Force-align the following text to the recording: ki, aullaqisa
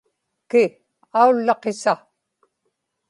ki, 0.51 0.63
aullaqisa 1.21 1.93